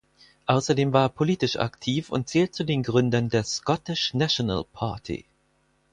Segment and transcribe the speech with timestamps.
[0.47, 5.25] Außerdem war er politisch aktiv und zählt zu den Gründern der Scottish National Party.